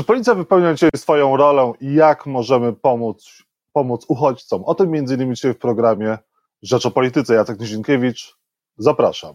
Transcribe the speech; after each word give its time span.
Czy 0.00 0.04
policja 0.04 0.34
wypełnia 0.34 0.74
dzisiaj 0.74 0.90
swoją 0.96 1.36
rolę 1.36 1.72
i 1.80 1.94
jak 1.94 2.26
możemy 2.26 2.72
pomóc, 2.72 3.42
pomóc 3.72 4.04
uchodźcom? 4.08 4.64
O 4.64 4.74
tym 4.74 4.90
między 4.90 5.14
innymi 5.14 5.34
dzisiaj 5.34 5.54
w 5.54 5.58
programie 5.58 6.18
Rzecz 6.62 6.86
o 6.86 6.90
Polityce. 6.90 7.34
Jacek 7.34 7.60
Nizinkiewicz, 7.60 8.38
zapraszam. 8.76 9.34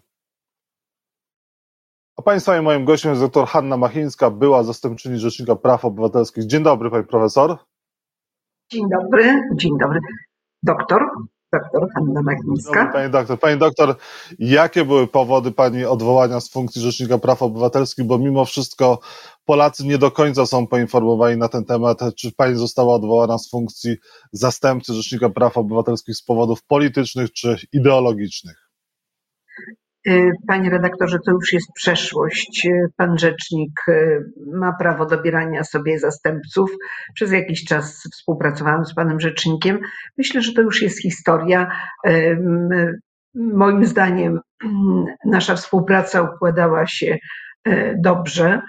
A 2.17 2.21
Państwa 2.21 2.57
i 2.57 2.61
moim 2.61 2.85
gościem 2.85 3.11
jest 3.11 3.23
dr 3.23 3.47
Hanna 3.47 3.77
Machińska, 3.77 4.29
była 4.29 4.63
zastępczyni 4.63 5.19
Rzecznika 5.19 5.55
Praw 5.55 5.85
Obywatelskich. 5.85 6.45
Dzień 6.45 6.63
dobry, 6.63 6.89
Pani 6.89 7.03
Profesor. 7.03 7.57
Dzień 8.71 8.85
dobry, 8.89 9.41
dzień 9.55 9.71
dobry. 9.79 9.99
Doktor, 10.63 11.01
doktor 11.59 11.89
Hanna 11.95 12.21
pani 12.93 13.09
doktor. 13.11 13.39
Pani 13.39 13.59
doktor, 13.59 13.95
jakie 14.39 14.85
były 14.85 15.07
powody 15.07 15.51
Pani 15.51 15.85
odwołania 15.85 16.39
z 16.39 16.49
funkcji 16.49 16.81
Rzecznika 16.81 17.17
Praw 17.17 17.41
Obywatelskich, 17.41 18.05
bo 18.05 18.17
mimo 18.17 18.45
wszystko 18.45 18.99
Polacy 19.45 19.85
nie 19.85 19.97
do 19.97 20.11
końca 20.11 20.45
są 20.45 20.67
poinformowani 20.67 21.37
na 21.37 21.49
ten 21.49 21.65
temat, 21.65 21.99
czy 22.15 22.31
Pani 22.31 22.55
została 22.55 22.95
odwołana 22.95 23.37
z 23.37 23.49
funkcji 23.49 23.97
zastępcy 24.31 24.93
Rzecznika 24.93 25.29
Praw 25.29 25.57
Obywatelskich 25.57 26.15
z 26.15 26.23
powodów 26.23 26.63
politycznych 26.63 27.33
czy 27.33 27.57
ideologicznych? 27.73 28.69
Y, 30.09 30.31
panie 30.47 30.69
redaktorze, 30.69 31.17
to 31.25 31.31
już 31.31 31.53
jest 31.53 31.71
przeszłość. 31.73 32.65
Y, 32.65 32.89
pan 32.97 33.17
rzecznik 33.17 33.71
y, 33.87 34.23
ma 34.53 34.73
prawo 34.79 35.05
dobierania 35.05 35.63
sobie 35.63 35.99
zastępców. 35.99 36.71
Przez 37.13 37.31
jakiś 37.31 37.65
czas 37.65 38.03
współpracowałam 38.13 38.85
z 38.85 38.93
panem 38.93 39.19
rzecznikiem. 39.19 39.79
Myślę, 40.17 40.41
że 40.41 40.53
to 40.53 40.61
już 40.61 40.81
jest 40.81 41.01
historia. 41.01 41.71
Moim 43.35 43.85
zdaniem 43.85 44.39
nasza 45.25 45.55
współpraca 45.55 46.21
układała 46.21 46.87
się 46.87 47.17
dobrze. 48.03 48.61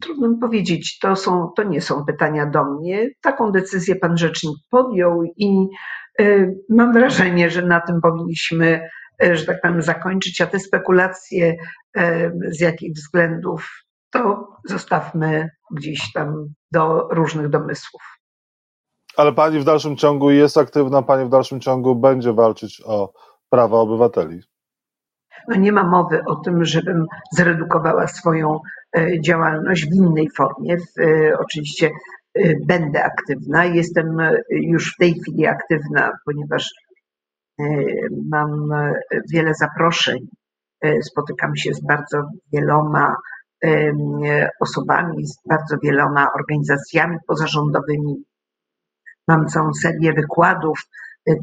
Trudno 0.00 0.28
mi 0.28 0.38
powiedzieć, 0.40 0.98
to, 0.98 1.16
są, 1.16 1.50
to 1.56 1.62
nie 1.62 1.80
są 1.80 2.04
pytania 2.04 2.46
do 2.46 2.64
mnie. 2.64 3.08
Taką 3.22 3.52
decyzję 3.52 3.96
pan 3.96 4.18
rzecznik 4.18 4.56
podjął 4.70 5.22
i 5.36 5.66
mam 6.68 6.92
wrażenie, 6.92 7.50
że 7.50 7.62
na 7.62 7.80
tym 7.80 8.00
powinniśmy 8.00 8.80
że 9.20 9.46
tak 9.46 9.60
powiem, 9.60 9.82
zakończyć, 9.82 10.40
a 10.40 10.46
te 10.46 10.60
spekulacje 10.60 11.56
e, 11.96 12.30
z 12.48 12.60
jakich 12.60 12.92
względów, 12.92 13.70
to 14.10 14.48
zostawmy 14.68 15.50
gdzieś 15.70 16.12
tam 16.12 16.46
do 16.72 17.08
różnych 17.10 17.48
domysłów. 17.48 18.02
Ale 19.16 19.32
pani 19.32 19.58
w 19.58 19.64
dalszym 19.64 19.96
ciągu 19.96 20.30
jest 20.30 20.58
aktywna, 20.58 21.02
pani 21.02 21.26
w 21.26 21.30
dalszym 21.30 21.60
ciągu 21.60 21.94
będzie 21.94 22.32
walczyć 22.32 22.82
o 22.86 23.12
prawa 23.50 23.78
obywateli. 23.78 24.40
No 25.48 25.56
nie 25.56 25.72
ma 25.72 25.84
mowy 25.84 26.20
o 26.26 26.36
tym, 26.36 26.64
żebym 26.64 27.06
zredukowała 27.32 28.06
swoją 28.06 28.60
e, 28.96 29.20
działalność 29.20 29.86
w 29.86 29.94
innej 29.94 30.28
formie. 30.36 30.76
Oczywiście 31.38 31.90
będę 32.66 33.04
aktywna. 33.04 33.64
Jestem 33.64 34.16
już 34.50 34.94
w 34.94 34.96
tej 34.96 35.14
chwili 35.14 35.46
aktywna, 35.46 36.12
ponieważ 36.24 36.70
E, 36.83 36.83
mam 38.30 38.72
e, 38.72 38.94
wiele 39.32 39.54
zaproszeń, 39.54 40.28
e, 40.80 41.02
spotykam 41.02 41.56
się 41.56 41.74
z 41.74 41.86
bardzo 41.86 42.22
wieloma 42.52 43.16
osobami, 44.60 45.26
z 45.26 45.36
bardzo 45.48 45.76
wieloma 45.82 46.28
organizacjami 46.32 47.16
pozarządowymi. 47.26 48.24
Mam 49.28 49.46
całą 49.46 49.74
serię 49.82 50.12
wykładów. 50.12 50.80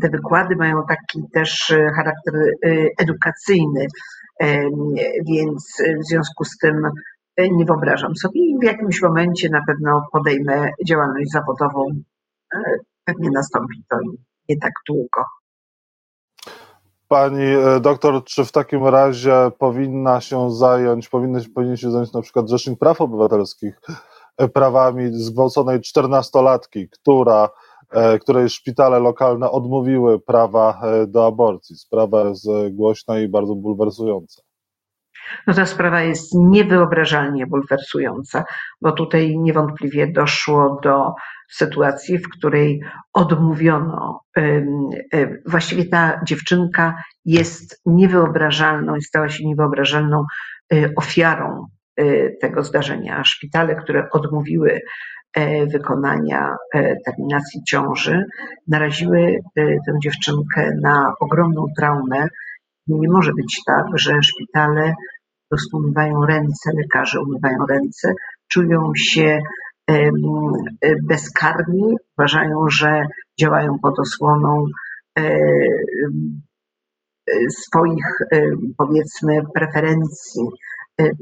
Te 0.01 0.09
wykłady 0.09 0.55
mają 0.55 0.83
taki 0.89 1.19
też 1.33 1.73
charakter 1.95 2.33
edukacyjny, 2.99 3.85
więc 5.29 5.83
w 5.99 6.09
związku 6.09 6.43
z 6.45 6.57
tym 6.57 6.87
nie 7.37 7.65
wyobrażam 7.65 8.15
sobie 8.15 8.41
i 8.41 8.57
w 8.61 8.63
jakimś 8.63 9.01
momencie 9.01 9.49
na 9.49 9.61
pewno 9.67 10.01
podejmę 10.11 10.69
działalność 10.87 11.31
zawodową. 11.31 11.85
Pewnie 13.05 13.29
nastąpi 13.31 13.83
to 13.89 13.97
nie 14.49 14.57
tak 14.57 14.73
długo. 14.87 15.23
Pani 17.11 17.43
e, 17.43 17.79
doktor, 17.79 18.23
czy 18.23 18.45
w 18.45 18.51
takim 18.51 18.87
razie 18.87 19.51
powinna 19.57 20.21
się 20.21 20.51
zająć, 20.51 21.09
powinny, 21.09 21.41
powinien 21.55 21.77
się 21.77 21.91
zająć 21.91 22.13
na 22.13 22.21
przykład 22.21 22.49
Rzecznik 22.49 22.79
Praw 22.79 23.01
Obywatelskich 23.01 23.81
e, 24.37 24.47
prawami 24.47 25.09
zgwałconej 25.13 25.81
czternastolatki, 25.81 26.89
która, 26.89 27.49
e, 27.89 28.19
której 28.19 28.49
szpitale 28.49 28.99
lokalne 28.99 29.51
odmówiły 29.51 30.19
prawa 30.19 30.81
do 31.07 31.25
aborcji? 31.25 31.75
Sprawa 31.75 32.21
jest 32.21 32.47
głośna 32.71 33.19
i 33.19 33.27
bardzo 33.27 33.55
bulwersująca. 33.55 34.41
No 35.47 35.53
ta 35.53 35.65
sprawa 35.65 36.01
jest 36.01 36.31
niewyobrażalnie 36.35 37.47
bulwersująca, 37.47 38.43
bo 38.81 38.91
tutaj 38.91 39.37
niewątpliwie 39.37 40.07
doszło 40.07 40.79
do 40.83 41.13
sytuacji, 41.51 42.17
w 42.17 42.29
której 42.29 42.81
odmówiono, 43.13 44.21
właściwie 45.45 45.85
ta 45.85 46.21
dziewczynka 46.25 47.03
jest 47.25 47.81
niewyobrażalną 47.85 48.95
i 48.95 49.01
stała 49.01 49.29
się 49.29 49.45
niewyobrażalną 49.45 50.25
y, 50.73 50.93
ofiarą 50.95 51.65
y, 51.99 52.37
tego 52.41 52.63
zdarzenia. 52.63 53.23
Szpitale, 53.23 53.75
które 53.75 54.09
odmówiły 54.11 54.81
e, 55.33 55.65
wykonania 55.65 56.55
e, 56.73 56.95
terminacji 57.05 57.63
ciąży, 57.63 58.25
naraziły 58.67 59.39
tę 59.55 59.93
dziewczynkę 60.03 60.71
na 60.81 61.13
ogromną 61.19 61.65
traumę. 61.77 62.27
Nie 62.87 63.09
może 63.09 63.31
być 63.33 63.61
tak, 63.67 63.85
że 63.93 64.23
szpitale 64.23 64.93
prostu 65.51 65.77
umywają 65.77 66.25
ręce, 66.25 66.71
lekarze 66.77 67.21
umywają 67.21 67.57
ręce, 67.69 68.13
czują 68.47 68.91
się 68.95 69.41
bezkarni, 71.03 71.95
uważają, 72.17 72.69
że 72.69 73.05
działają 73.39 73.79
pod 73.81 73.99
osłoną 73.99 74.65
swoich 77.49 78.05
powiedzmy 78.77 79.39
preferencji. 79.53 80.43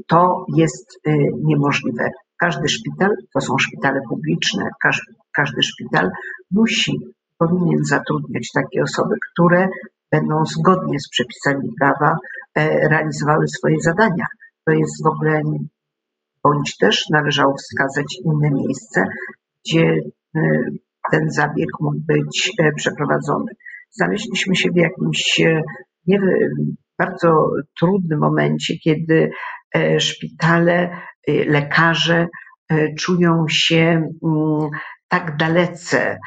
To 0.06 0.46
jest 0.56 1.00
niemożliwe. 1.44 2.10
Każdy 2.38 2.68
szpital, 2.68 3.10
to 3.34 3.40
są 3.40 3.58
szpitale 3.58 4.00
publiczne, 4.08 4.64
każdy, 4.82 5.12
każdy 5.32 5.62
szpital 5.62 6.10
musi, 6.50 6.98
powinien 7.38 7.84
zatrudniać 7.84 8.50
takie 8.54 8.82
osoby, 8.82 9.14
które 9.32 9.68
będą 10.12 10.44
zgodnie 10.44 11.00
z 11.00 11.08
przepisami 11.08 11.72
prawa 11.80 12.16
e, 12.54 12.88
realizowały 12.88 13.48
swoje 13.48 13.80
zadania. 13.80 14.26
To 14.66 14.72
jest 14.72 15.04
w 15.04 15.06
ogóle, 15.06 15.42
bądź 16.44 16.76
też 16.76 17.08
należało 17.10 17.54
wskazać 17.54 18.16
inne 18.24 18.50
miejsce, 18.50 19.04
gdzie 19.64 20.00
e, 20.36 20.40
ten 21.12 21.30
zabieg 21.30 21.68
mógł 21.80 22.00
być 22.00 22.52
e, 22.58 22.72
przeprowadzony. 22.72 23.52
Znaleźliśmy 23.90 24.56
się 24.56 24.70
w 24.70 24.76
jakimś 24.76 25.40
nie, 26.06 26.20
bardzo 26.98 27.50
trudnym 27.80 28.18
momencie, 28.18 28.74
kiedy 28.84 29.30
szpitale, 29.98 31.00
lekarze 31.28 32.28
czują 32.98 33.44
się 33.48 34.10
mm, 34.24 34.70
tak 35.08 35.36
dalece 35.36 36.18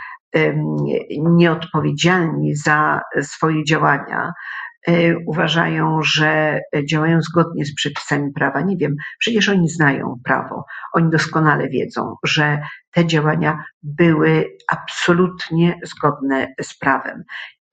nieodpowiedzialni 1.09 2.55
za 2.55 3.01
swoje 3.21 3.63
działania, 3.63 4.31
e, 4.87 5.17
uważają, 5.17 5.99
że 6.01 6.61
działają 6.89 7.21
zgodnie 7.21 7.65
z 7.65 7.75
przepisami 7.75 8.31
prawa. 8.31 8.61
Nie 8.61 8.77
wiem, 8.77 8.95
przecież 9.19 9.49
oni 9.49 9.69
znają 9.69 10.15
prawo. 10.23 10.65
Oni 10.93 11.09
doskonale 11.09 11.69
wiedzą, 11.69 12.15
że 12.23 12.59
te 12.91 13.05
działania 13.05 13.63
były 13.83 14.57
absolutnie 14.71 15.79
zgodne 15.83 16.47
z 16.61 16.77
prawem. 16.77 17.23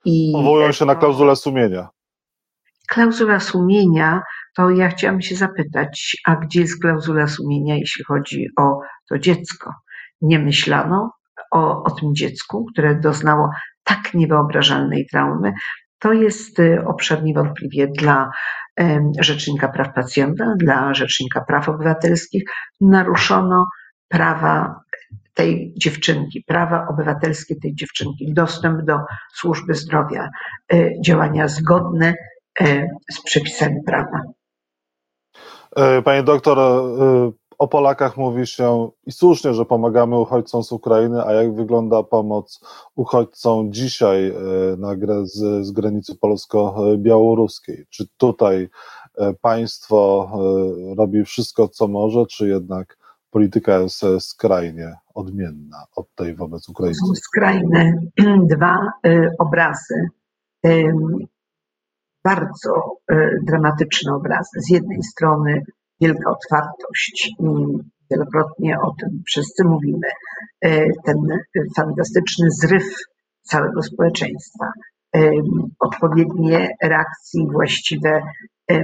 I 0.05 0.33
Powołują 0.35 0.73
się 0.73 0.85
na 0.85 0.95
klauzulę 0.95 1.37
sumienia. 1.37 1.89
Klauzula 2.89 3.41
sumienia, 3.41 4.23
to 4.57 4.71
ja 4.71 4.89
chciałam 4.89 5.23
się 5.23 5.37
zapytać, 5.37 6.17
a 6.27 6.37
gdzie 6.37 6.61
jest 6.61 6.83
klauzula 6.83 7.27
sumienia, 7.27 7.77
jeśli 7.77 8.05
chodzi 8.05 8.47
o 8.59 8.79
to 9.09 9.19
dziecko? 9.19 9.75
Nie 10.21 10.39
myślano 10.39 11.11
o, 11.51 11.83
o 11.83 11.91
tym 11.91 12.15
dziecku, 12.15 12.65
które 12.73 12.95
doznało 12.95 13.51
tak 13.85 14.15
niewyobrażalnej 14.15 15.07
traumy, 15.07 15.53
to 15.99 16.13
jest 16.13 16.59
y, 16.59 16.85
obszar 16.87 17.23
niewątpliwie 17.23 17.89
dla 17.89 18.31
Rzecznika 19.21 19.69
Praw 19.69 19.95
Pacjenta, 19.95 20.55
dla 20.57 20.95
Rzecznika 20.95 21.41
Praw 21.41 21.69
Obywatelskich. 21.69 22.43
Naruszono 22.81 23.67
prawa 24.09 24.81
tej 25.35 25.75
dziewczynki, 25.77 26.45
prawa 26.47 26.87
obywatelskie 26.89 27.57
tej 27.57 27.75
dziewczynki, 27.75 28.35
dostęp 28.35 28.83
do 28.83 28.99
służby 29.35 29.75
zdrowia, 29.75 30.29
y, 30.73 30.93
działania 31.05 31.49
zgodne 31.49 32.15
y, 32.61 32.89
z 33.11 33.23
przepisami 33.23 33.77
prawa. 33.87 34.23
E, 35.77 36.03
panie 36.03 36.23
doktor, 36.23 36.59
o 37.61 37.69
Polakach 37.69 38.17
mówi 38.17 38.47
się 38.47 38.91
i 39.07 39.13
słusznie, 39.13 39.55
że 39.55 39.65
pomagamy 39.65 40.19
uchodźcom 40.19 40.63
z 40.63 40.73
Ukrainy, 40.73 41.25
a 41.25 41.33
jak 41.33 41.55
wygląda 41.55 42.03
pomoc 42.03 42.61
uchodźcom 42.95 43.73
dzisiaj 43.73 44.29
e, 44.29 44.33
na, 44.79 44.95
z, 45.25 45.67
z 45.67 45.71
granicy 45.71 46.15
polsko-białoruskiej? 46.15 47.87
Czy 47.91 48.09
tutaj 48.17 48.69
e, 49.19 49.35
państwo 49.35 50.31
e, 50.33 50.95
robi 50.95 51.25
wszystko, 51.25 51.69
co 51.69 51.89
może, 51.89 52.27
czy 52.27 52.49
jednak 52.49 52.99
polityka 53.31 53.79
jest 53.79 54.05
skrajnie 54.19 54.97
odmienna 55.15 55.85
od 55.97 56.15
tej 56.15 56.35
wobec 56.35 56.69
Ukraińców. 56.69 57.09
Są 57.09 57.15
skrajne 57.15 57.93
dwa 58.55 58.93
obrazy 59.39 60.09
bardzo 62.25 62.97
dramatyczne 63.43 64.15
obrazy. 64.15 64.61
Z 64.61 64.71
jednej 64.71 65.03
strony 65.03 65.63
wielka 66.01 66.31
otwartość 66.31 67.35
wielokrotnie 68.11 68.77
o 68.81 68.95
tym 69.01 69.23
wszyscy 69.27 69.65
mówimy, 69.65 70.09
e, 70.61 70.87
ten 71.05 71.17
fantastyczny 71.77 72.51
zryw 72.51 72.85
całego 73.43 73.83
społeczeństwa, 73.83 74.73
e, 75.17 75.31
odpowiednie 75.81 76.69
reakcje 76.83 77.47
właściwe 77.53 78.23
e, 78.71 78.83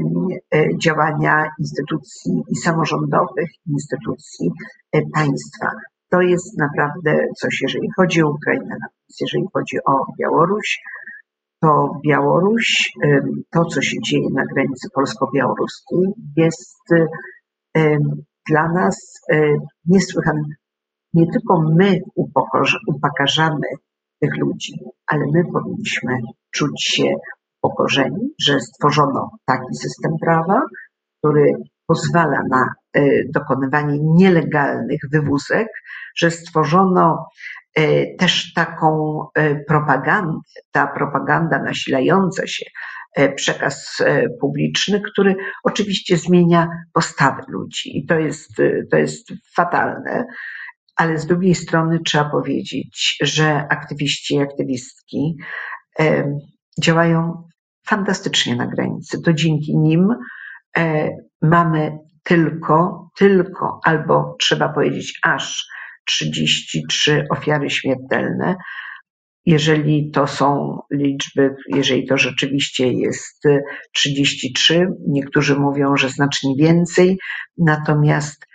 działania 0.83 1.51
instytucji 1.59 2.43
i 2.49 2.57
samorządowych, 2.57 3.51
instytucji 3.67 4.51
państwa. 5.15 5.71
To 6.11 6.21
jest 6.21 6.59
naprawdę 6.59 7.27
coś, 7.37 7.63
jeżeli 7.63 7.89
chodzi 7.97 8.23
o 8.23 8.31
Ukrainę, 8.31 8.77
jeżeli 9.21 9.45
chodzi 9.53 9.77
o 9.87 10.07
Białoruś, 10.21 10.79
to 11.67 12.01
Białoruś, 12.07 12.93
to 13.51 13.65
co 13.65 13.83
się 13.83 13.97
dzieje 14.07 14.29
na 14.35 14.43
granicy 14.55 14.89
polsko-białoruskiej 14.95 16.13
jest 16.37 16.83
dla 18.49 18.73
nas 18.73 19.21
niesłychane. 19.87 20.43
Nie 21.15 21.27
tylko 21.33 21.63
my 21.79 22.01
upokarzamy 22.87 23.67
tych 24.21 24.37
ludzi, 24.37 24.73
ale 25.07 25.25
my 25.35 25.43
powinniśmy 25.53 26.13
czuć 26.55 26.85
się 26.85 27.15
upokorzeni, 27.63 28.35
że 28.41 28.61
stworzono 28.61 29.31
taki 29.47 29.75
system 29.75 30.13
prawa, 30.21 30.61
który 31.19 31.53
pozwala 31.87 32.43
na 32.51 32.73
dokonywanie 33.35 33.99
nielegalnych 34.03 35.01
wywózek, 35.13 35.69
że 36.17 36.31
stworzono 36.31 37.27
E, 37.27 37.56
też 38.19 38.52
taką 38.52 39.20
e, 39.34 39.56
propagandę, 39.64 40.40
ta 40.73 40.87
propaganda 40.87 41.62
nasilająca 41.62 42.46
się, 42.46 42.64
e, 43.17 43.32
przekaz 43.32 44.02
publiczny, 44.40 45.00
który 45.00 45.37
oczywiście 45.64 46.17
zmienia 46.17 46.69
postawy 46.93 47.43
ludzi 47.49 47.99
i 47.99 48.06
to 48.06 48.19
jest, 48.19 48.50
to 48.90 48.96
jest 48.96 49.32
fatalne. 49.55 50.25
Ale 50.96 51.19
z 51.19 51.26
drugiej 51.26 51.55
strony 51.55 51.99
trzeba 52.05 52.31
powiedzieć, 52.31 53.17
że 53.23 53.67
aktywiści 53.70 54.34
i 54.34 54.40
aktywistki 54.40 55.37
działają 56.82 57.49
fantastycznie 57.87 58.56
na 58.56 58.67
granicy. 58.67 59.22
To 59.22 59.32
dzięki 59.32 59.79
nim 59.79 60.08
mamy 61.43 61.99
tylko, 62.22 63.08
tylko, 63.17 63.81
albo 63.84 64.37
trzeba 64.40 64.69
powiedzieć 64.69 65.19
aż 65.22 65.69
33 66.06 67.25
ofiary 67.31 67.70
śmiertelne. 67.70 68.56
Jeżeli 69.47 70.11
to 70.11 70.26
są 70.26 70.79
liczby, 70.93 71.55
jeżeli 71.69 72.06
to 72.06 72.19
rzeczywiście 72.19 72.93
jest 72.93 73.43
33, 73.93 74.87
niektórzy 75.08 75.58
mówią, 75.58 75.97
że 75.97 76.08
znacznie 76.08 76.55
więcej, 76.58 77.19
natomiast 77.58 78.47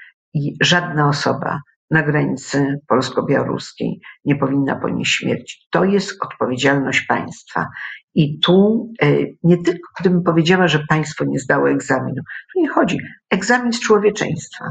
żadna 0.62 1.10
osoba 1.10 1.60
na 1.92 2.04
granicy 2.04 2.80
polsko-białoruskiej 2.88 4.00
nie 4.26 4.36
powinna 4.36 4.76
ponieść 4.76 5.16
śmierci. 5.16 5.58
To 5.72 5.84
jest 5.84 6.18
odpowiedzialność 6.24 7.02
państwa. 7.02 7.68
I 8.16 8.40
tu 8.40 8.90
e, 9.02 9.08
nie 9.44 9.58
tylko 9.58 9.90
gdybym 10.00 10.24
powiedziała, 10.24 10.68
że 10.68 10.86
państwo 10.90 11.26
nie 11.26 11.40
zdało 11.40 11.70
egzaminu, 11.70 12.22
tu 12.54 12.62
nie 12.62 12.70
chodzi. 12.70 13.00
Egzamin 13.30 13.74
z 13.74 13.80
człowieczeństwa. 13.80 14.66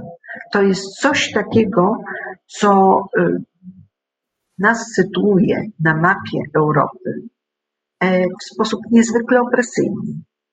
To 0.53 0.63
jest 0.63 1.01
coś 1.01 1.33
takiego, 1.33 1.97
co 2.47 3.01
e, 3.19 3.39
nas 4.59 4.93
sytuuje 4.95 5.63
na 5.81 5.97
mapie 5.97 6.39
Europy 6.57 7.23
e, 8.01 8.25
w 8.25 8.45
sposób 8.55 8.81
niezwykle 8.91 9.41
opresyjny. 9.41 10.03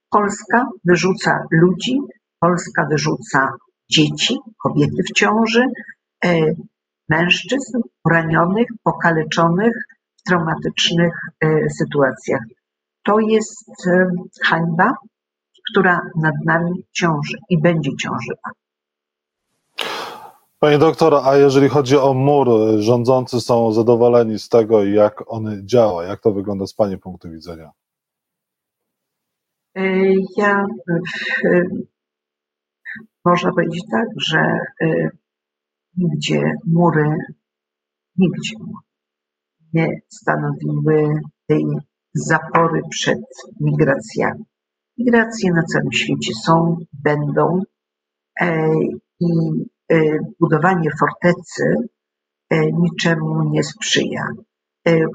Polska 0.09 0.65
wyrzuca 0.85 1.43
ludzi, 1.51 1.99
Polska 2.39 2.87
wyrzuca 2.91 3.49
dzieci, 3.91 4.37
kobiety 4.63 5.03
w 5.09 5.13
ciąży, 5.13 5.65
mężczyzn 7.09 7.77
poranionych, 8.03 8.67
pokaleczonych 8.83 9.73
w 10.17 10.23
traumatycznych 10.29 11.13
sytuacjach 11.77 12.41
to 13.07 13.19
jest 13.19 13.87
e, 13.87 14.09
hańba, 14.43 14.93
która 15.71 16.01
nad 16.15 16.35
nami 16.45 16.83
ciąży 16.91 17.37
i 17.49 17.61
będzie 17.61 17.91
ciążyła. 17.95 18.51
Panie 20.59 20.77
doktor, 20.77 21.13
a 21.23 21.35
jeżeli 21.35 21.69
chodzi 21.69 21.97
o 21.97 22.13
mur, 22.13 22.47
rządzący 22.79 23.41
są 23.41 23.71
zadowoleni 23.71 24.39
z 24.39 24.49
tego, 24.49 24.83
jak 24.83 25.23
on 25.27 25.67
działa? 25.67 26.03
Jak 26.03 26.21
to 26.21 26.31
wygląda 26.31 26.67
z 26.67 26.73
Pani 26.73 26.97
punktu 26.97 27.29
widzenia? 27.29 27.71
E, 29.75 29.83
ja 30.37 30.65
e, 31.45 31.63
można 33.25 33.51
powiedzieć 33.51 33.83
tak, 33.91 34.07
że 34.17 34.59
nigdzie 35.97 36.51
mury, 36.65 37.15
nigdzie 38.17 38.55
nie 39.73 39.87
stanowiły 40.07 41.21
tej 41.47 41.65
zapory 42.17 42.81
przed 42.89 43.19
migracjami. 43.59 44.43
Migracje 44.97 45.51
na 45.51 45.63
całym 45.63 45.91
świecie 45.91 46.33
są, 46.45 46.77
będą 46.93 47.61
e, 48.41 48.69
i 49.19 49.29
e, 49.91 49.97
budowanie 50.39 50.89
fortecy 50.99 51.75
e, 52.49 52.71
niczemu 52.71 53.49
nie 53.49 53.63
sprzyja. 53.63 54.27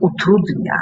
Utrudnia 0.01 0.77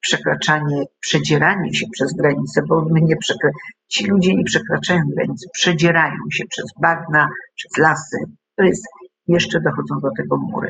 przekraczanie, 0.00 0.84
przedzieranie 1.00 1.74
się 1.74 1.86
przez 1.92 2.12
granice, 2.12 2.62
bo 2.68 2.84
my 2.90 3.00
nie 3.00 3.14
przekra- 3.14 3.50
ci 3.88 4.06
ludzie 4.06 4.34
nie 4.34 4.44
przekraczają 4.44 5.00
granicy, 5.16 5.46
przedzierają 5.52 6.18
się 6.32 6.44
przez 6.50 6.64
bagna, 6.80 7.28
przez 7.54 7.78
lasy. 7.78 8.16
To 8.56 8.64
jest, 8.64 8.84
jeszcze 9.26 9.60
dochodzą 9.60 10.00
do 10.00 10.08
tego 10.16 10.36
mury. 10.36 10.68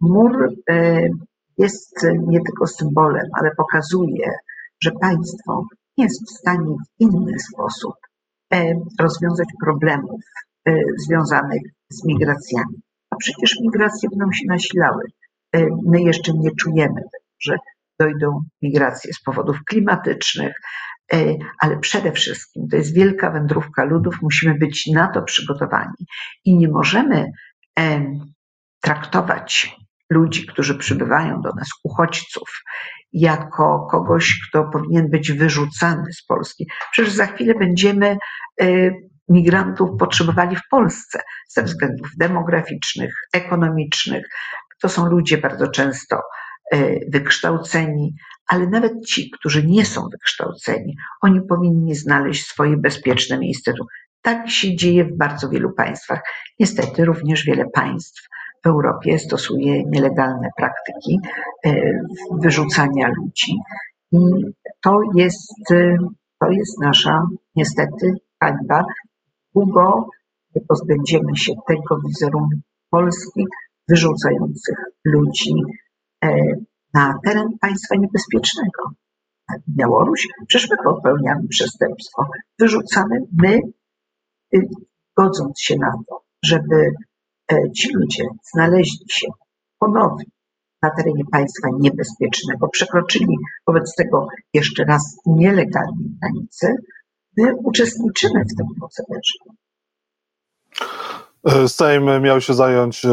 Mur 0.00 0.48
jest 1.58 2.06
nie 2.26 2.38
tylko 2.46 2.66
symbolem, 2.66 3.26
ale 3.32 3.50
pokazuje, 3.56 4.30
że 4.82 4.90
państwo 4.90 5.64
nie 5.98 6.04
jest 6.04 6.26
w 6.26 6.38
stanie 6.38 6.74
w 6.74 7.00
inny 7.00 7.38
sposób 7.38 7.94
e, 8.54 8.74
rozwiązać 9.00 9.48
problemów 9.64 10.20
e, 10.68 10.74
związanych 11.06 11.62
z 11.90 12.04
migracjami. 12.04 12.82
A 13.10 13.16
przecież 13.16 13.58
migracje 13.62 14.08
będą 14.08 14.32
się 14.32 14.46
nasilały. 14.48 15.02
E, 15.52 15.66
my 15.86 16.02
jeszcze 16.02 16.32
nie 16.32 16.50
czujemy 16.60 17.02
że 17.44 17.56
dojdą 18.00 18.42
migracje 18.62 19.12
z 19.12 19.22
powodów 19.22 19.56
klimatycznych, 19.64 20.52
ale 21.60 21.78
przede 21.78 22.12
wszystkim 22.12 22.68
to 22.68 22.76
jest 22.76 22.94
wielka 22.94 23.30
wędrówka 23.30 23.84
ludów, 23.84 24.22
musimy 24.22 24.54
być 24.54 24.86
na 24.94 25.08
to 25.08 25.22
przygotowani 25.22 26.06
i 26.44 26.56
nie 26.56 26.68
możemy 26.68 27.26
traktować 28.80 29.76
ludzi, 30.14 30.46
którzy 30.46 30.78
przybywają 30.78 31.40
do 31.40 31.50
nas, 31.50 31.68
uchodźców, 31.84 32.48
jako 33.12 33.86
kogoś, 33.90 34.40
kto 34.48 34.64
powinien 34.72 35.10
być 35.10 35.32
wyrzucany 35.32 36.12
z 36.12 36.24
Polski. 36.26 36.66
Przecież 36.92 37.12
za 37.12 37.26
chwilę 37.26 37.54
będziemy 37.54 38.16
y, 38.62 38.92
migrantów 39.28 39.90
potrzebowali 39.98 40.56
w 40.56 40.68
Polsce 40.70 41.20
ze 41.48 41.62
względów 41.62 42.08
demograficznych, 42.18 43.14
ekonomicznych. 43.32 44.26
To 44.80 44.88
są 44.88 45.06
ludzie 45.06 45.38
bardzo 45.38 45.68
często 45.68 46.20
y, 46.74 47.00
wykształceni, 47.12 48.14
ale 48.46 48.66
nawet 48.66 48.92
ci, 49.06 49.30
którzy 49.30 49.66
nie 49.66 49.84
są 49.84 50.08
wykształceni, 50.12 50.96
oni 51.22 51.40
powinni 51.48 51.94
znaleźć 51.94 52.46
swoje 52.46 52.76
bezpieczne 52.76 53.38
miejsce 53.38 53.72
tu. 53.72 53.86
Tak 54.22 54.50
się 54.50 54.76
dzieje 54.76 55.04
w 55.04 55.16
bardzo 55.16 55.48
wielu 55.48 55.72
państwach. 55.72 56.20
Niestety 56.58 57.04
również 57.04 57.44
wiele 57.44 57.64
państw 57.74 58.28
w 58.64 58.66
Europie 58.66 59.18
stosuje 59.18 59.84
nielegalne 59.84 60.48
praktyki 60.56 61.20
e, 61.66 61.74
wyrzucania 62.42 63.08
ludzi. 63.08 63.58
I 64.12 64.18
to 64.82 64.98
jest, 65.14 65.70
e, 65.70 65.96
to 66.40 66.50
jest 66.50 66.80
nasza 66.80 67.26
niestety 67.56 68.14
hańba. 68.42 68.84
Długo 69.54 70.08
nie 70.54 70.62
pozbędziemy 70.68 71.36
się 71.36 71.52
tego 71.68 72.00
wizerunku 72.06 72.56
Polski 72.90 73.46
wyrzucających 73.88 74.78
ludzi 75.04 75.54
e, 76.24 76.36
na 76.94 77.18
teren 77.24 77.48
państwa 77.60 77.96
niebezpiecznego. 77.96 78.82
Białoruś, 79.68 80.28
przecież 80.46 80.70
my 80.70 80.76
popełniamy 80.84 81.48
przestępstwo. 81.48 82.26
Wyrzucamy 82.58 83.16
my, 83.42 83.60
y, 84.54 84.68
godząc 85.16 85.60
się 85.60 85.76
na 85.76 85.92
to, 86.08 86.22
żeby 86.44 86.94
ci 87.76 87.92
ludzie 87.94 88.24
znaleźli 88.54 89.06
się 89.08 89.26
ponownie 89.78 90.24
na 90.82 90.90
terenie 90.90 91.24
państwa 91.32 91.68
niebezpiecznego, 91.80 92.68
przekroczyli 92.68 93.36
wobec 93.66 93.94
tego 93.94 94.26
jeszcze 94.54 94.84
raz 94.84 95.16
nielegalnie 95.26 96.04
granice, 96.22 96.76
my 97.36 97.54
uczestniczymy 97.56 98.44
w 98.44 98.56
tym 98.56 98.66
procederze. 98.78 99.38
Sejm 101.68 102.04
miał 102.22 102.40
się 102.40 102.54
zająć 102.54 103.06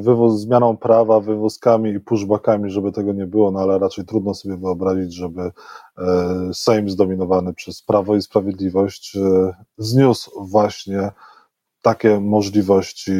wywóz, 0.00 0.40
zmianą 0.40 0.76
prawa, 0.76 1.20
wywózkami 1.20 1.90
i 1.90 2.00
pushbackami, 2.00 2.70
żeby 2.70 2.92
tego 2.92 3.12
nie 3.12 3.26
było, 3.26 3.50
no 3.50 3.60
ale 3.60 3.78
raczej 3.78 4.04
trudno 4.04 4.34
sobie 4.34 4.56
wyobrazić, 4.56 5.14
żeby 5.14 5.50
Sejm 6.52 6.90
zdominowany 6.90 7.54
przez 7.54 7.82
Prawo 7.82 8.16
i 8.16 8.22
Sprawiedliwość 8.22 9.18
zniósł 9.78 10.44
właśnie 10.46 11.10
takie 11.82 12.20
możliwości 12.20 13.12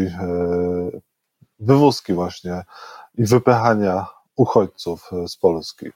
wywózki 1.58 2.12
właśnie 2.12 2.62
i 3.14 3.24
wypychania 3.24 4.06
uchodźców 4.36 5.10
z 5.26 5.36
Polski? 5.36 5.86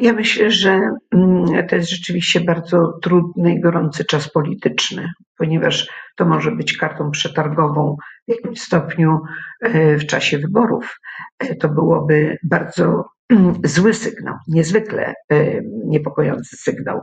Ja 0.00 0.12
myślę, 0.12 0.50
że 0.50 0.90
mm, 1.14 1.66
to 1.68 1.76
jest 1.76 1.90
rzeczywiście 1.90 2.40
bardzo 2.40 2.98
trudny 3.02 3.54
i 3.54 3.60
gorący 3.60 4.04
czas 4.04 4.30
polityczny, 4.30 5.08
ponieważ 5.38 5.88
to 6.16 6.24
może 6.24 6.50
być 6.50 6.76
kartą 6.76 7.10
przetargową 7.10 7.96
w 8.28 8.30
jakimś 8.30 8.60
stopniu 8.60 9.20
e, 9.60 9.96
w 9.96 10.06
czasie 10.06 10.38
wyborów. 10.38 11.00
E, 11.38 11.54
to 11.54 11.68
byłoby 11.68 12.38
bardzo 12.42 13.04
mm, 13.30 13.54
zły 13.64 13.94
sygnał, 13.94 14.34
niezwykle 14.48 15.14
e, 15.32 15.60
niepokojący 15.84 16.56
sygnał. 16.56 17.00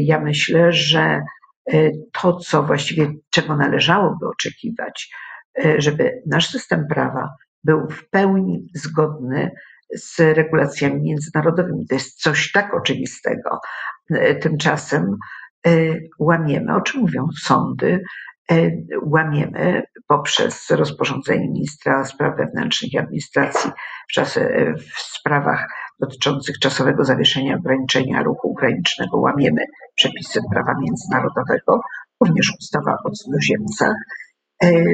Ja 0.00 0.20
myślę, 0.20 0.72
że 0.72 1.22
to, 2.12 2.36
co 2.36 2.62
właściwie 2.62 3.12
czego 3.30 3.56
należałoby 3.56 4.28
oczekiwać, 4.28 5.14
żeby 5.78 6.22
nasz 6.26 6.48
system 6.48 6.86
prawa 6.90 7.28
był 7.64 7.88
w 7.88 8.08
pełni 8.10 8.66
zgodny 8.74 9.50
z 9.96 10.18
regulacjami 10.18 11.02
międzynarodowymi. 11.02 11.86
To 11.86 11.94
jest 11.94 12.22
coś 12.22 12.52
tak 12.52 12.74
oczywistego. 12.74 13.60
Tymczasem 14.40 15.16
e, 15.66 15.70
łamiemy, 16.18 16.74
o 16.74 16.80
czym 16.80 17.00
mówią 17.00 17.26
sądy, 17.42 18.00
łamiemy 19.02 19.82
poprzez 20.08 20.70
rozporządzenie 20.70 21.48
ministra 21.48 22.04
spraw 22.04 22.36
wewnętrznych 22.36 22.92
i 22.92 22.98
administracji 22.98 23.70
w, 24.10 24.12
czasie, 24.12 24.74
w 24.78 24.98
sprawach 24.98 25.66
dotyczących 26.00 26.58
czasowego 26.58 27.04
zawieszenia 27.04 27.56
ograniczenia 27.56 28.22
ruchu 28.22 28.54
granicznego, 28.54 29.18
łamiemy 29.18 29.64
przepisy 29.94 30.40
prawa 30.52 30.74
międzynarodowego, 30.80 31.80
również 32.20 32.52
ustawa 32.60 32.98
o 33.04 33.10
cudzoziemcach. 33.10 33.96
E, 34.62 34.84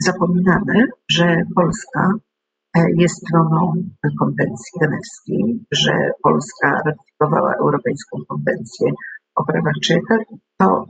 zapominamy, 0.00 0.86
że 1.10 1.36
Polska 1.54 2.12
e, 2.76 2.84
jest 2.98 3.26
stroną 3.26 3.72
konwencji 4.18 4.80
genewskiej, 4.80 5.64
że 5.72 5.92
Polska 6.22 6.82
ratyfikowała 6.86 7.54
Europejską 7.54 8.18
konwencję 8.28 8.92
o 9.34 9.44
prawach 9.44 9.74
człowieka. 9.82 10.18
To 10.58 10.86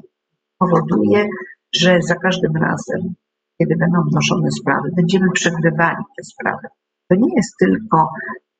powoduje, 0.58 1.28
że 1.74 2.02
za 2.02 2.14
każdym 2.14 2.56
razem, 2.56 3.14
kiedy 3.58 3.76
będą 3.76 3.98
wnoszone 4.10 4.50
sprawy, 4.50 4.88
będziemy 4.96 5.26
przegrywali 5.32 6.04
te 6.16 6.24
sprawy. 6.24 6.68
To 7.08 7.14
nie 7.16 7.36
jest 7.36 7.54
tylko 7.58 8.08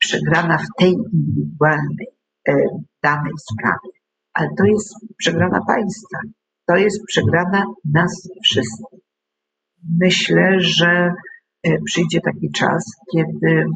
przegrana 0.07 0.59
w 0.59 0.67
tej 0.79 0.95
indywidualnej 1.13 2.07
e, 2.49 2.55
danej 3.03 3.33
sprawie, 3.51 3.91
ale 4.33 4.49
to 4.59 4.65
jest 4.65 4.95
przegrana 5.17 5.61
państwa. 5.67 6.19
To 6.67 6.77
jest 6.77 7.03
przegrana 7.07 7.65
nas 7.85 8.29
wszystkich 8.43 9.03
myślę, 10.01 10.61
że 10.61 11.15
e, 11.63 11.79
przyjdzie 11.85 12.21
taki 12.21 12.51
czas, 12.51 12.97
kiedy 13.13 13.67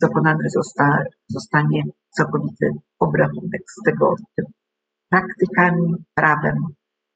dokonany 0.00 0.50
zosta, 0.50 1.04
zostanie 1.28 1.82
całkowity 2.10 2.70
obrachunek 2.98 3.62
z 3.66 3.82
tego 3.84 4.14
typu 4.36 4.52
praktykami, 5.08 5.94
prawem, 6.14 6.58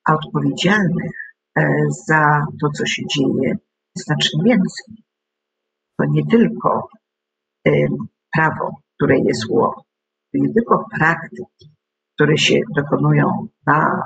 a 0.05 0.15
odpowiedzialnych 0.15 1.13
e, 1.59 1.73
za 2.07 2.47
to, 2.61 2.71
co 2.71 2.87
się 2.87 3.03
dzieje, 3.07 3.57
znacznie 3.95 4.43
więcej. 4.45 5.05
To 5.99 6.05
nie 6.05 6.27
tylko 6.27 6.89
prawo, 8.37 8.77
które 8.97 9.19
jest 9.19 9.49
ło, 9.51 9.85
to 10.33 10.39
nie 10.39 10.55
tylko 10.55 10.85
praktyki, 10.99 11.71
które 12.15 12.39
się 12.39 12.61
dokonują 12.77 13.47
na 13.67 14.03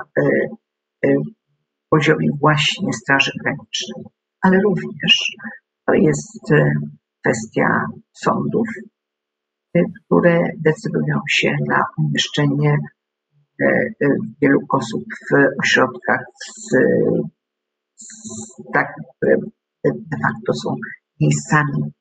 poziomie 1.89 2.29
właśnie 2.39 2.93
Straży 2.93 3.31
Granicznej, 3.43 4.03
ale 4.41 4.61
również 4.61 5.15
to 5.85 5.93
jest 5.93 6.51
e, 6.51 6.71
kwestia 7.21 7.85
sądów, 8.13 8.67
e, 9.75 9.81
które 10.05 10.49
decydują 10.57 11.19
się 11.29 11.55
na 11.67 11.85
umieszczenie 11.97 12.77
e, 13.61 13.65
wielu 14.41 14.59
osób 14.69 15.03
w 15.29 15.59
ośrodkach, 15.63 16.23
z, 16.45 16.75
z, 17.95 18.07
tak, 18.73 18.93
które 19.17 19.35
de 19.83 20.17
facto 20.23 20.53
są 20.53 20.75
miejscami 21.21 21.91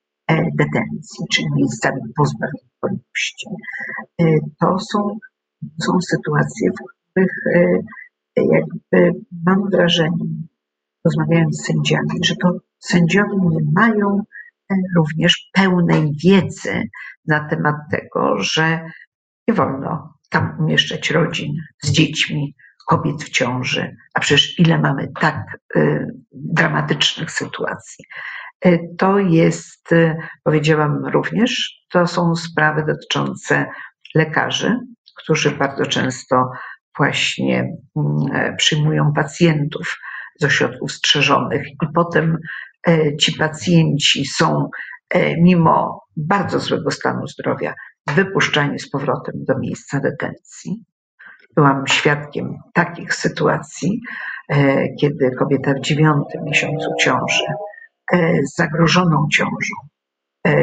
detencji, 0.54 1.26
czyli 1.32 1.46
miejscami 1.56 2.00
pozbawienia 2.16 2.68
wolności. 2.82 3.46
To 4.60 4.78
są, 4.78 5.18
są 5.82 6.00
sytuacje, 6.00 6.70
w 6.70 7.10
których 7.10 7.34
jakby 8.36 9.20
mam 9.46 9.70
wrażenie, 9.70 10.24
rozmawiając 11.04 11.62
z 11.62 11.66
sędziami, 11.66 12.24
że 12.24 12.36
to 12.36 12.58
sędziowie 12.78 13.36
nie 13.50 13.60
mają 13.72 14.22
e, 14.70 14.74
również 14.96 15.50
pełnej 15.52 16.12
wiedzy 16.24 16.82
na 17.26 17.48
temat 17.48 17.76
tego, 17.90 18.38
że 18.38 18.90
nie 19.48 19.54
wolno 19.54 20.14
tam 20.30 20.56
umieszczać 20.60 21.10
rodzin 21.10 21.52
z 21.82 21.90
dziećmi, 21.90 22.54
kobiet 22.88 23.24
w 23.24 23.28
ciąży, 23.28 23.96
a 24.14 24.20
przecież 24.20 24.58
ile 24.58 24.78
mamy 24.78 25.08
tak 25.20 25.58
y, 25.76 26.06
dramatycznych 26.32 27.30
sytuacji. 27.30 28.04
Y, 28.66 28.78
to 28.98 29.18
jest, 29.18 29.92
y, 29.92 30.16
powiedziałam 30.44 31.06
również, 31.06 31.82
to 31.92 32.06
są 32.06 32.36
sprawy 32.36 32.84
dotyczące 32.86 33.66
lekarzy, 34.14 34.78
którzy 35.22 35.50
bardzo 35.50 35.86
często 35.86 36.50
właśnie 36.96 37.76
mm, 37.96 38.56
przyjmują 38.56 39.12
pacjentów 39.12 39.98
z 40.40 40.44
ośrodków 40.44 40.92
strzeżonych 40.92 41.66
i 41.68 41.86
potem 41.94 42.38
e, 42.88 43.16
ci 43.16 43.32
pacjenci 43.32 44.26
są 44.26 44.68
e, 45.10 45.36
mimo 45.40 46.04
bardzo 46.16 46.60
złego 46.60 46.90
stanu 46.90 47.26
zdrowia 47.26 47.74
wypuszczani 48.14 48.78
z 48.78 48.90
powrotem 48.90 49.34
do 49.36 49.58
miejsca 49.58 50.00
detencji. 50.00 50.84
Byłam 51.56 51.86
świadkiem 51.86 52.56
takich 52.74 53.14
sytuacji, 53.14 54.00
e, 54.48 54.88
kiedy 55.00 55.30
kobieta 55.38 55.72
w 55.74 55.80
dziewiątym 55.80 56.44
miesiącu 56.44 56.88
ciąży 57.00 57.44
zagrożoną 58.56 59.28
ciążą 59.32 59.74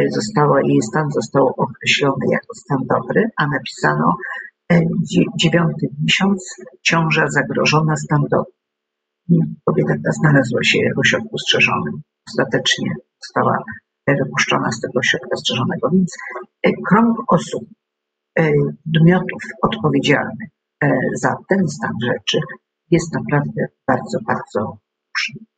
została, 0.10 0.62
jej 0.62 0.81
stan 0.81 1.12
został 1.12 1.48
określony 1.48 2.25
jako 2.31 2.53
stan 2.55 2.79
dobry, 2.89 3.29
a 3.38 3.48
napisano 3.48 4.15
dziewiąty 5.39 5.88
miesiąc, 6.03 6.55
ciąża 6.81 7.27
zagrożona, 7.27 7.96
stan 7.96 8.22
dobry. 8.31 8.53
Kobieta 9.65 9.93
ta 10.05 10.12
znalazła 10.12 10.63
się 10.63 10.79
w 10.96 11.00
ośrodku 11.00 11.38
strzeżonym. 11.38 12.01
Ostatecznie 12.27 12.96
została 13.22 13.63
wypuszczona 14.08 14.72
z 14.72 14.81
tego 14.81 15.00
ośrodka 15.00 15.38
strzeżonego, 15.38 15.89
więc 15.89 16.17
e, 16.63 16.72
krąg 16.88 17.34
osób, 17.34 17.63
e, 18.39 18.51
podmiotów 18.93 19.43
odpowiedzialnych 19.62 20.50
e, 20.84 20.89
za 21.13 21.36
ten 21.50 21.67
stan 21.67 21.93
rzeczy 22.03 22.39
jest 22.91 23.13
naprawdę 23.13 23.67
bardzo, 23.88 24.17
bardzo 24.27 24.77
duży. 25.15 25.49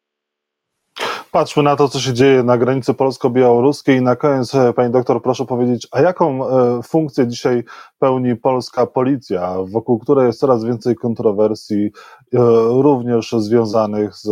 Patrzmy 1.32 1.64
na 1.64 1.76
to, 1.76 1.90
co 1.90 2.00
się 2.00 2.14
dzieje 2.14 2.44
na 2.44 2.58
granicy 2.58 2.94
polsko-białoruskiej. 2.94 3.98
I 3.98 4.02
na 4.02 4.16
koniec, 4.16 4.56
e, 4.56 4.74
pani 4.74 4.92
doktor, 4.92 5.22
proszę 5.22 5.46
powiedzieć, 5.46 5.88
a 5.92 6.02
jaką 6.02 6.50
e, 6.50 6.84
funkcję 6.84 7.28
dzisiaj 7.28 7.64
pełni 8.00 8.36
polska 8.36 8.86
policja, 8.86 9.56
wokół 9.72 10.00
której 10.00 10.28
jest 10.28 10.40
coraz 10.40 10.66
więcej 10.66 10.96
kontrowersji, 10.96 11.86
e, 11.86 12.38
również 12.82 13.32
związanych 13.32 14.16
z, 14.16 14.28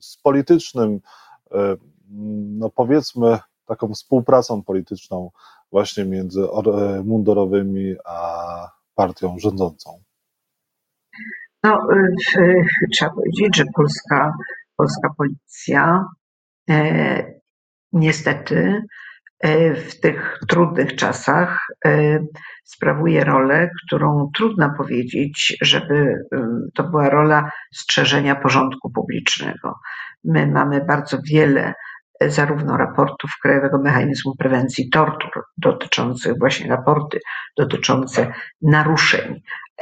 z 0.00 0.16
politycznym, 0.16 1.00
no 2.58 2.70
powiedzmy, 2.70 3.38
taką 3.66 3.94
współpracą 3.94 4.62
polityczną 4.62 5.30
właśnie 5.72 6.04
między 6.04 6.46
mundurowymi 7.04 7.94
a 8.04 8.68
partią 8.94 9.38
rządzącą? 9.38 10.02
No, 11.64 11.78
trzeba 12.92 13.10
powiedzieć, 13.10 13.56
że 13.56 13.64
Polska 13.74 14.32
polska 14.82 15.14
policja 15.18 16.04
e, 16.70 17.24
niestety 17.92 18.82
e, 19.40 19.74
w 19.74 20.00
tych 20.00 20.38
trudnych 20.48 20.96
czasach 20.96 21.58
e, 21.84 22.18
sprawuje 22.64 23.24
rolę, 23.24 23.70
którą 23.86 24.30
trudno 24.36 24.74
powiedzieć, 24.76 25.56
żeby 25.60 26.14
to 26.74 26.84
była 26.84 27.10
rola 27.10 27.50
strzeżenia 27.74 28.34
porządku 28.36 28.90
publicznego. 28.90 29.74
My 30.24 30.46
mamy 30.46 30.84
bardzo 30.84 31.18
wiele 31.30 31.74
zarówno 32.26 32.76
raportów 32.76 33.30
Krajowego 33.42 33.78
Mechanizmu 33.78 34.36
Prewencji 34.38 34.90
Tortur, 34.90 35.30
dotyczących 35.56 36.38
właśnie 36.38 36.68
raporty 36.68 37.18
dotyczące 37.56 38.32
naruszeń 38.62 39.40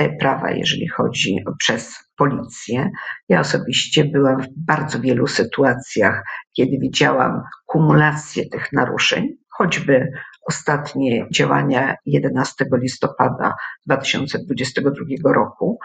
prawa, 0.08 0.50
jeżeli 0.50 0.88
chodzi 0.88 1.44
przez 1.58 1.98
policję. 2.16 2.90
Ja 3.28 3.40
osobiście 3.40 4.04
byłam 4.04 4.42
w 4.42 4.48
bardzo 4.56 5.00
wielu 5.00 5.26
sytuacjach, 5.26 6.22
kiedy 6.56 6.78
widziałam 6.78 7.42
kumulację 7.66 8.48
tych 8.48 8.72
naruszeń, 8.72 9.28
choćby 9.50 10.10
ostatnie 10.46 11.26
działania 11.32 11.94
11 12.06 12.64
listopada 12.72 13.54
2022 13.86 15.32
roku, 15.32 15.78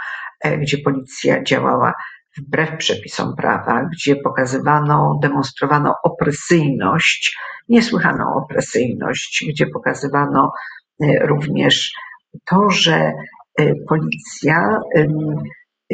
e, 0.43 0.57
gdzie 0.57 0.77
policja 0.77 1.43
działała 1.43 1.93
wbrew 2.37 2.77
przepisom 2.77 3.35
prawa, 3.35 3.89
gdzie 3.93 4.15
pokazywano, 4.15 5.19
demonstrowano 5.21 5.93
opresyjność, 6.03 7.37
niesłychaną 7.69 8.25
opresyjność, 8.35 9.45
gdzie 9.49 9.65
pokazywano 9.67 10.51
e, 11.03 11.27
również 11.27 11.91
to, 12.45 12.69
że 12.69 12.95
e, 12.95 13.13
policja 13.87 14.79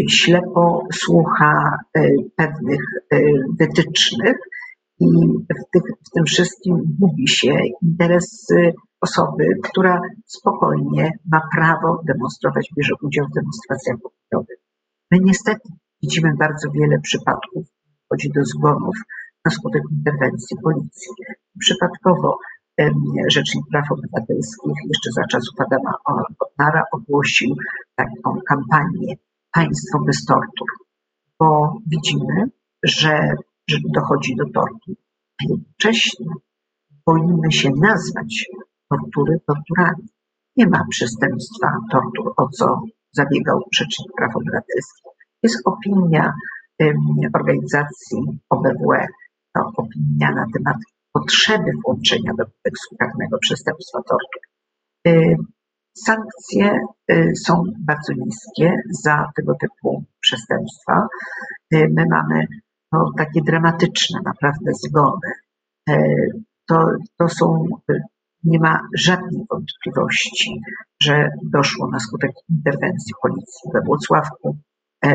ślepo 0.10 0.84
słucha 0.94 1.78
pewnych 2.36 2.82
wytycznych 3.60 4.36
i 5.00 5.06
w, 5.50 5.72
tych, 5.74 5.84
w 6.08 6.10
tym 6.16 6.26
wszystkim 6.26 6.76
gubi 7.00 7.28
się 7.28 7.54
interes 7.82 8.48
osoby, 9.02 9.46
która 9.64 10.02
spokojnie 10.26 11.12
ma 11.32 11.42
prawo 11.56 12.02
demonstrować, 12.08 12.70
bierze 12.78 12.94
udział 13.02 13.26
w 13.26 13.36
demonstracjach 13.36 13.98
pokojowych. 14.04 14.60
My 15.12 15.20
niestety 15.22 15.70
widzimy 16.04 16.34
bardzo 16.40 16.72
wiele 16.72 17.00
przypadków, 17.00 17.66
chodzi 18.10 18.30
do 18.36 18.46
zgonów 18.46 18.96
na 19.46 19.52
skutek 19.52 19.84
interwencji 19.92 20.58
policji. 20.64 21.12
Przypadkowo 21.60 22.38
Rzecznik 23.28 23.66
Praw 23.72 23.92
Obywatelskich 23.92 24.78
jeszcze 24.88 25.12
za 25.12 25.24
czasów 25.32 25.56
Adama 25.60 25.94
Bodnara 26.40 26.84
ogłosił 26.92 27.56
taką 27.96 28.40
kampanię 28.48 29.16
Państwo 29.54 30.00
bez 30.06 30.26
tortur, 30.26 30.68
bo 31.40 31.78
widzimy, 31.88 32.50
że 32.84 33.34
dochodzi 33.96 34.36
do 34.36 34.44
tortur. 34.54 34.96
Jednocześnie 35.42 36.26
boimy 37.06 37.52
się 37.52 37.70
nazwać 37.70 38.46
tortury 38.90 39.40
torturami. 39.48 40.08
Nie 40.58 40.68
ma 40.68 40.86
przestępstwa 40.90 41.68
tortur, 41.92 42.34
o 42.38 42.50
co 42.50 42.82
zabiegał 43.12 43.60
Rzecznik 43.74 44.12
Praw 44.18 44.36
Obywatelskich. 44.36 45.12
Jest 45.44 45.62
opinia 45.66 46.34
organizacji 47.36 48.18
OBWE, 48.50 49.08
to 49.54 49.62
opinia 49.78 50.32
na 50.32 50.46
temat 50.54 50.78
potrzeby 51.14 51.72
włączenia 51.86 52.32
do 52.38 52.46
kodeksu 52.46 52.96
karnego 53.00 53.38
przestępstwa 53.42 54.00
tortur. 54.10 54.42
Sankcje 56.06 56.80
y, 57.12 57.32
są 57.36 57.64
bardzo 57.80 58.14
niskie 58.14 58.76
za 59.04 59.32
tego 59.36 59.54
typu 59.62 60.04
przestępstwa. 60.20 61.08
My 61.72 62.06
mamy 62.10 62.46
no, 62.92 63.12
takie 63.18 63.42
dramatyczne 63.46 64.20
naprawdę 64.26 64.72
zgony. 64.74 65.32
To, 66.70 66.86
to 67.18 67.30
są, 67.30 67.66
nie 68.44 68.60
ma 68.60 68.80
żadnej 68.98 69.46
wątpliwości, 69.50 70.62
że 71.04 71.30
doszło 71.44 71.88
na 71.92 72.00
skutek 72.00 72.32
interwencji 72.50 73.14
policji 73.22 73.72
we 73.74 73.82
Włocławku, 73.82 74.58
e, 75.06 75.14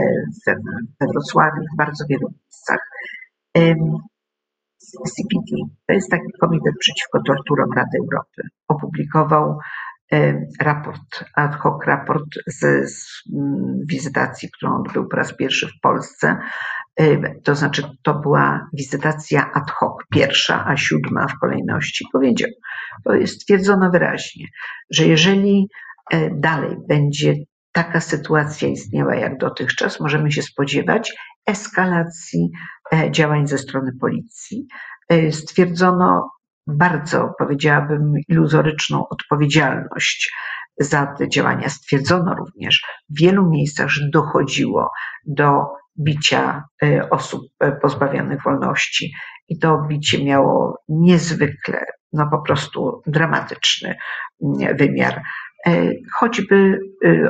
we 1.01 1.07
Wrocławiu, 1.07 1.63
w 1.75 1.77
bardzo 1.77 2.05
wielu 2.09 2.29
miejscach. 2.29 2.89
CPT, 5.05 5.57
to 5.87 5.95
jest 5.95 6.11
taki 6.11 6.33
Komitet 6.41 6.75
Przeciwko 6.79 7.19
Torturom 7.27 7.73
Rady 7.77 7.99
Europy, 7.99 8.43
opublikował 8.69 9.59
raport, 10.61 11.25
ad 11.35 11.57
hoc 11.57 11.85
raport 11.87 12.25
z, 12.47 12.91
z 12.91 13.23
wizytacji, 13.91 14.49
którą 14.57 14.77
odbył 14.77 15.09
po 15.09 15.17
raz 15.17 15.37
pierwszy 15.37 15.67
w 15.67 15.81
Polsce. 15.83 16.37
To 17.45 17.55
znaczy, 17.55 17.83
to 18.03 18.15
była 18.15 18.69
wizytacja 18.73 19.53
ad 19.53 19.71
hoc, 19.71 19.93
pierwsza, 20.13 20.67
a 20.67 20.77
siódma 20.77 21.27
w 21.29 21.39
kolejności. 21.41 22.05
Powiedział, 22.13 22.51
to 23.05 23.27
stwierdzono 23.27 23.91
wyraźnie, 23.91 24.47
że 24.91 25.05
jeżeli 25.05 25.69
e, 26.11 26.31
dalej 26.31 26.77
będzie 26.89 27.35
taka 27.73 28.01
sytuacja 28.01 28.69
istniała 28.69 29.15
jak 29.15 29.39
dotychczas, 29.39 30.01
możemy 30.01 30.33
się 30.33 30.43
spodziewać 30.43 31.13
eskalacji 31.47 32.51
e, 32.51 32.76
działań 33.11 33.47
ze 33.47 33.59
strony 33.59 33.93
policji. 34.01 34.67
E, 35.09 35.33
stwierdzono 35.33 36.31
bardzo, 36.67 37.35
powiedziałabym, 37.39 38.13
iluzoryczną 38.29 39.09
odpowiedzialność 39.09 40.33
za 40.79 41.07
te 41.07 41.29
działania. 41.29 41.69
Stwierdzono 41.69 42.35
również 42.35 42.83
w 43.11 43.21
wielu 43.21 43.51
miejscach, 43.51 43.89
że 43.89 44.11
dochodziło 44.13 44.91
do 45.27 45.67
bicia 46.01 46.65
e, 46.83 47.11
osób 47.11 47.43
e, 47.61 47.73
pozbawionych 47.73 48.43
wolności 48.43 49.13
i 49.49 49.59
to 49.59 49.83
bicie 49.89 50.25
miało 50.25 50.79
niezwykle, 50.89 51.85
no 52.13 52.29
po 52.31 52.43
prostu 52.43 53.03
dramatyczny 53.07 53.97
mm, 54.43 54.77
wymiar. 54.77 55.23
E, 55.67 55.93
choćby 56.13 56.79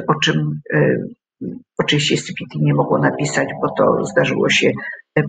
o 0.09 0.14
czym 0.14 0.61
oczywiście 1.79 2.16
CPT 2.16 2.59
nie 2.61 2.75
mogło 2.75 2.99
napisać, 2.99 3.49
bo 3.62 3.68
to 3.79 4.05
zdarzyło 4.05 4.49
się 4.49 4.70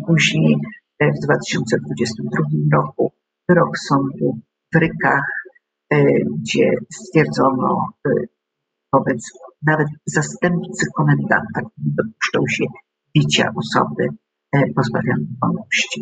później 0.08 0.56
w 1.02 1.26
2022 1.26 2.78
roku 2.78 3.12
wyrok 3.50 3.78
sądu 3.78 4.39
w 4.74 4.78
Rykach, 4.78 5.26
e, 5.93 6.04
gdzie 6.39 6.72
stwierdzono 6.91 7.93
e, 8.08 8.10
wobec 8.93 9.32
nawet 9.62 9.88
zastępcy 10.06 10.86
komendanta, 10.96 11.62
który 11.62 11.91
dopuszczał 11.98 12.48
się 12.48 12.65
bicia 13.17 13.52
osoby 13.56 14.08
e, 14.52 14.74
pozbawionej 14.76 15.28
wolności. 15.41 16.02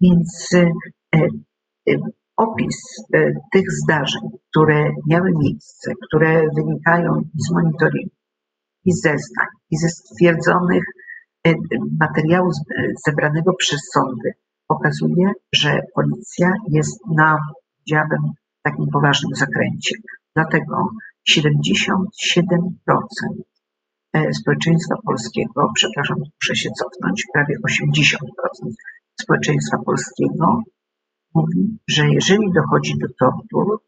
Więc 0.00 0.50
opis 2.36 2.76
tych 3.52 3.64
zdarzeń, 3.70 4.22
które 4.50 4.90
miały 5.10 5.32
miejsce, 5.38 5.92
które 6.08 6.42
wynikają 6.56 7.22
z 7.34 7.50
monitoringu 7.54 8.21
i 8.84 8.92
zeznań, 8.92 9.46
i 9.70 9.76
ze 9.76 9.88
stwierdzonych 9.88 10.84
materiału 12.00 12.50
zebranego 13.06 13.52
przez 13.58 13.80
sądy, 13.94 14.32
pokazuje, 14.66 15.32
że 15.54 15.80
policja 15.94 16.52
jest 16.68 17.00
na, 17.16 17.38
powiedziałabym, 17.78 18.30
takim 18.62 18.86
poważnym 18.92 19.34
zakręcie. 19.34 19.94
Dlatego 20.34 20.88
77% 21.30 21.66
e, 24.12 24.32
społeczeństwa 24.32 24.94
polskiego, 25.06 25.70
przepraszam, 25.74 26.16
muszę 26.18 26.56
się 26.56 26.70
cofnąć, 26.70 27.24
prawie 27.34 27.54
80% 27.68 28.16
społeczeństwa 29.20 29.76
polskiego 29.86 30.62
mówi, 31.34 31.78
że 31.88 32.08
jeżeli 32.08 32.52
dochodzi 32.52 32.94
do 32.98 33.06
tortur, 33.20 33.82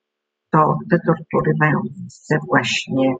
to 0.50 0.78
te 0.90 0.98
tortury 1.07 1.52
mają 1.61 1.80
miejsce 1.98 2.38
właśnie 2.48 3.09
e, 3.11 3.16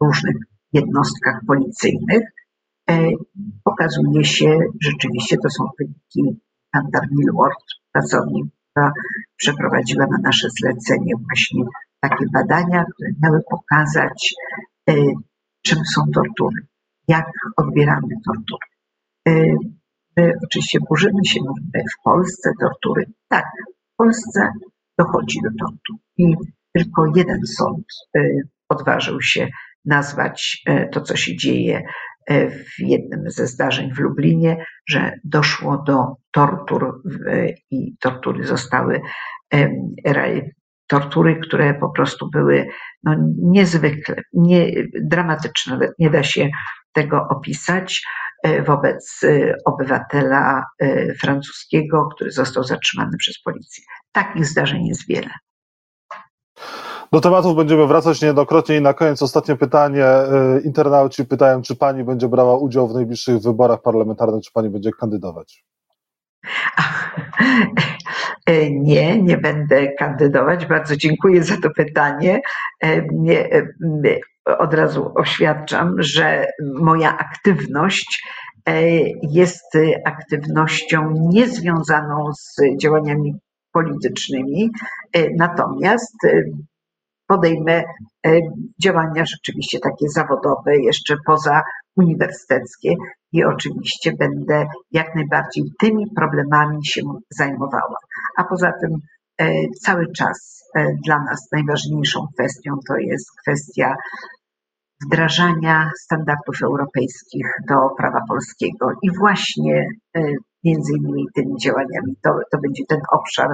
w 0.00 0.04
różnych 0.04 0.36
jednostkach 0.72 1.40
policyjnych, 1.46 2.22
E, 2.90 3.10
pokazuje 3.64 4.24
się, 4.24 4.58
rzeczywiście 4.80 5.36
to 5.36 5.50
są 5.50 5.64
wyniki 5.78 6.40
Kantar 6.72 7.02
Millward, 7.12 7.64
pracownik, 7.92 8.46
która 8.70 8.92
przeprowadziła 9.36 10.06
na 10.06 10.18
nasze 10.22 10.48
zlecenie 10.60 11.14
właśnie 11.28 11.64
takie 12.00 12.24
badania, 12.32 12.84
które 12.84 13.10
miały 13.22 13.40
pokazać, 13.50 14.34
e, 14.90 14.94
czym 15.62 15.78
są 15.94 16.02
tortury, 16.14 16.66
jak 17.08 17.26
odbieramy 17.56 18.08
tortury. 18.26 18.66
E, 19.28 19.32
my 20.16 20.32
oczywiście 20.44 20.78
burzymy 20.88 21.24
się, 21.24 21.40
w 21.74 22.02
Polsce 22.04 22.50
tortury. 22.60 23.04
Tak, 23.28 23.44
w 23.92 23.96
Polsce 23.96 24.52
dochodzi 24.98 25.40
do 25.42 25.50
tortur 25.58 25.96
i 26.18 26.34
tylko 26.72 27.06
jeden 27.16 27.40
sąd 27.46 27.84
odważył 28.68 29.22
się 29.22 29.48
nazwać 29.84 30.62
to, 30.92 31.00
co 31.00 31.16
się 31.16 31.36
dzieje 31.36 31.82
E, 32.26 32.50
w 32.50 32.78
jednym 32.78 33.30
ze 33.30 33.46
zdarzeń 33.46 33.94
w 33.94 33.98
Lublinie, 33.98 34.66
że 34.88 35.12
doszło 35.24 35.82
do 35.86 36.16
tortur 36.30 37.02
i 37.70 37.96
tortury 38.00 38.44
zostały 38.46 39.00
tortury, 40.86 41.40
które 41.42 41.74
po 41.74 41.90
prostu 41.90 42.30
były 42.30 42.66
no, 43.02 43.16
niezwykle, 43.42 44.16
nie, 44.32 44.72
dramatyczne, 45.02 45.72
nawet 45.72 45.92
nie 45.98 46.10
da 46.10 46.22
się 46.22 46.48
tego 46.92 47.28
opisać 47.28 48.02
e, 48.42 48.62
wobec 48.62 49.20
e, 49.24 49.54
obywatela 49.64 50.64
francuskiego, 51.20 52.08
który 52.14 52.30
został 52.30 52.64
zatrzymany 52.64 53.16
przez 53.18 53.42
policję. 53.42 53.84
Takich 54.12 54.46
zdarzeń 54.46 54.86
jest 54.86 55.08
wiele. 55.08 55.30
Do 57.12 57.20
tematów 57.20 57.56
będziemy 57.56 57.86
wracać 57.86 58.22
niejednokrotnie 58.22 58.76
i 58.76 58.80
na 58.80 58.94
koniec 58.94 59.22
ostatnie 59.22 59.56
pytanie. 59.56 60.06
Y, 60.58 60.60
internauci 60.60 61.24
pytają, 61.24 61.62
czy 61.62 61.76
pani 61.76 62.04
będzie 62.04 62.28
brała 62.28 62.58
udział 62.58 62.88
w 62.88 62.94
najbliższych 62.94 63.38
wyborach 63.38 63.82
parlamentarnych, 63.82 64.42
czy 64.44 64.52
pani 64.52 64.70
będzie 64.70 64.90
kandydować? 65.00 65.64
Nie, 68.70 69.22
nie 69.22 69.38
będę 69.38 69.92
kandydować. 69.92 70.66
Bardzo 70.66 70.96
dziękuję 70.96 71.44
za 71.44 71.56
to 71.56 71.70
pytanie. 71.70 72.40
Od 74.58 74.74
razu 74.74 75.12
oświadczam, 75.14 75.94
że 75.98 76.46
moja 76.80 77.18
aktywność 77.18 78.22
jest 79.22 79.78
aktywnością 80.04 81.14
niezwiązaną 81.16 82.32
z 82.32 82.56
działaniami 82.82 83.34
politycznymi, 83.72 84.70
natomiast 85.36 86.16
podejmę 87.26 87.82
działania 88.82 89.24
rzeczywiście 89.24 89.78
takie 89.80 90.08
zawodowe, 90.08 90.76
jeszcze 90.76 91.16
poza 91.26 91.62
uniwersyteckie 91.96 92.94
i 93.32 93.44
oczywiście 93.44 94.12
będę 94.18 94.66
jak 94.90 95.14
najbardziej 95.14 95.64
tymi 95.80 96.04
problemami 96.16 96.86
się 96.86 97.02
zajmowała. 97.30 97.98
A 98.36 98.44
poza 98.44 98.72
tym 98.80 98.90
cały 99.82 100.12
czas 100.12 100.62
dla 101.06 101.18
nas 101.18 101.48
najważniejszą 101.52 102.26
kwestią 102.34 102.72
to 102.88 102.96
jest 102.96 103.26
kwestia 103.42 103.94
wdrażania 105.06 105.90
standardów 106.00 106.62
europejskich 106.62 107.46
do 107.68 107.74
prawa 107.98 108.20
polskiego 108.28 108.92
i 109.02 109.10
właśnie 109.18 109.88
między 110.64 110.92
innymi 110.98 111.26
tymi 111.34 111.56
działaniami 111.62 112.14
to, 112.22 112.30
to 112.52 112.58
będzie 112.58 112.84
ten 112.88 113.00
obszar, 113.12 113.48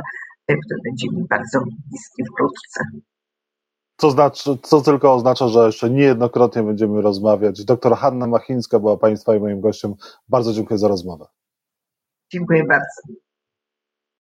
który 0.46 0.80
będzie 0.84 1.06
mi 1.12 1.26
bardzo 1.30 1.60
bliski 1.60 2.22
wkrótce. 2.32 2.84
Co, 3.96 4.10
znaczy, 4.10 4.58
co 4.62 4.80
tylko 4.80 5.14
oznacza, 5.14 5.48
że 5.48 5.66
jeszcze 5.66 5.90
niejednokrotnie 5.90 6.62
będziemy 6.62 7.02
rozmawiać. 7.02 7.64
Doktor 7.64 7.96
Hanna 7.96 8.26
Machińska 8.26 8.78
była 8.78 8.96
Państwa 8.96 9.36
i 9.36 9.40
moim 9.40 9.60
gościem. 9.60 9.94
Bardzo 10.28 10.52
dziękuję 10.52 10.78
za 10.78 10.88
rozmowę. 10.88 11.26
Dziękuję 12.32 12.64
bardzo. 12.64 13.22